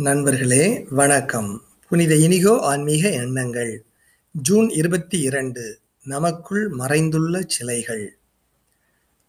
நண்பர்களே 0.00 0.86
வணக்கம். 0.90 1.62
புனித 1.88 2.16
இனிகோ 2.16 2.58
ஆன்மீக 2.60 3.10
எண்ணங்கள். 3.10 3.84
ஜூன் 4.32 4.70
இருபத்தி 4.70 5.20
இரண்டு 5.20 5.78
நமக்குள் 6.04 6.70
மறைந்துள்ள 6.70 7.44
சிலைகள். 7.46 8.16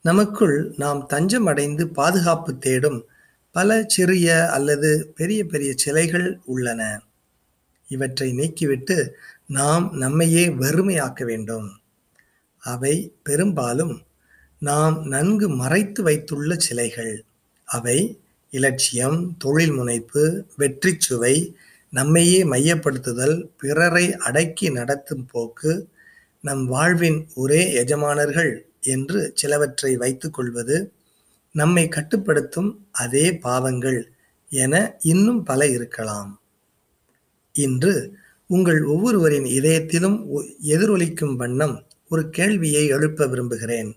நமக்குள் 0.01 0.73
நாம் 0.77 1.05
தஞ்சம் 1.05 1.45
அடைந்து 1.45 1.87
பாதுகாப்பு 1.87 2.57
தேடும் 2.57 3.05
பல 3.51 3.83
சிறிய 3.87 4.49
அல்லது 4.49 5.13
பெரிய 5.15 5.45
பெரிய 5.45 5.73
சிலைகள் 5.75 6.39
உள்ளன. 6.45 7.01
இவற்றை 7.87 8.33
நீக்கிவிட்டு 8.33 9.09
நாம் 9.47 9.97
நம்மையே 9.97 10.47
வெறுமையாக்க 10.47 11.23
வேண்டும். 11.23 11.79
அவை 12.57 13.13
பெரும்பாலும் 13.23 14.01
நாம் 14.59 15.07
நன்கு 15.07 15.49
மறைத்து 15.49 16.03
வைத்துள்ள 16.03 16.55
சிலைகள். 16.55 17.23
அவை 17.63 18.20
இலட்சியம் 18.53 19.19
தொழில் 19.37 19.73
முனைப்பு 19.73 20.23
வெற்றி 20.57 20.91
சுவை 20.97 21.35
நம்மையே 21.93 22.39
மையப்படுத்துதல் 22.43 23.37
பிறரை 23.57 24.05
அடக்கி 24.27 24.67
நடத்தும் 24.69 25.25
போக்கு 25.31 25.73
நம் 26.43 26.63
வாழ்வின் 26.65 27.19
ஒரே 27.35 27.61
எஜமானர்கள் 27.73 28.51
என்று 28.93 29.19
சிலவற்றை 29.35 29.91
வைத்துக்கொள்வது 29.95 30.77
நம்மை 31.55 31.85
கட்டுப்படுத்தும் 31.87 32.69
அதே 33.03 33.25
பாவங்கள் 33.37 33.99
என 34.51 34.73
இன்னும் 35.03 35.41
பல 35.43 35.61
இருக்கலாம். 35.67 36.31
இன்று 37.55 37.93
உங்கள் 38.49 38.81
ஒவ்வொருவரின் 38.83 39.47
இதயத்திலும் 39.57 40.17
எதிரொலிக்கும் 40.73 41.35
வண்ணம் 41.35 41.75
ஒரு 42.09 42.23
கேள்வியை 42.29 42.83
எழுப்ப 42.87 43.27
விரும்புகிறேன். 43.27 43.91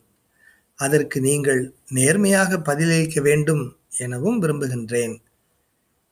அதற்கு 0.78 1.18
நீங்கள் 1.20 1.62
நேர்மையாக 1.88 2.58
பதிலளிக்க 2.68 3.18
வேண்டும் 3.20 3.64
எனவும் 3.98 4.42
விரும்புகின்றேன். 4.42 5.22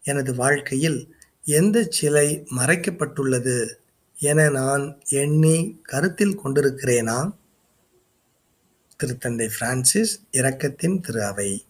எனது 0.03 0.35
வாழ்க்கையில் 0.35 1.17
எந்த 1.45 1.87
சிலை 1.89 2.47
மறைக்கப்பட்டுள்ளது 2.57 3.75
என 4.15 4.49
நான் 4.49 5.01
எண்ணி 5.09 5.81
கருத்தில் 5.83 6.41
கொண்டிருக்கிறேனா? 6.45 7.35
திருத்தந்தை 9.05 9.51
பிரான்சிஸ் 9.59 10.23
இரக்கத்தின் 10.33 11.01
திரு 11.01 11.25
அவை. 11.25 11.65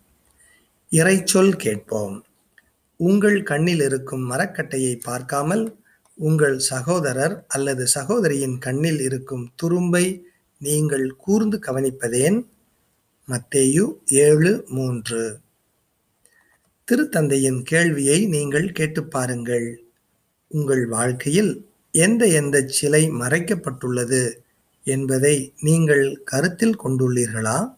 இறைச்சொல் 0.91 1.57
கேட்போம். 1.57 2.25
உங்கள் 2.97 3.43
கண்ணில் 3.43 3.81
இருக்கும் 3.81 4.31
மரக்கட்டையை 4.31 5.01
பார்க்காமல் 5.01 5.81
உங்கள் 6.15 6.59
சகோதரர் 6.59 7.45
அல்லது 7.49 7.87
சகோதரியின் 7.87 8.59
கண்ணில் 8.59 9.01
இருக்கும் 9.01 9.53
துரும்பை 9.63 10.23
நீங்கள் 10.59 11.17
கூர்ந்து 11.17 11.59
கவனிப்பதேன்? 11.59 12.47
மத்தேயு 13.29 13.93
ஏழு 14.07 14.65
மூன்று. 14.69 15.42
திருத்தந்தையின் 16.93 17.63
கேள்வியை 17.63 18.27
நீங்கள் 18.27 18.73
கேட்டு 18.73 19.05
பாருங்கள். 19.05 19.85
உங்கள் 20.49 20.87
வாழ்க்கையில் 20.87 21.67
எந்த 21.93 22.27
எந்த 22.27 22.65
சிலை 22.67 23.11
மறைக்கப்பட்டுள்ளது 23.11 24.33
என்பதை 24.85 25.53
நீங்கள் 25.61 26.23
கருத்தில் 26.25 26.81
கொண்டுள்ளீர்களா? 26.85 27.77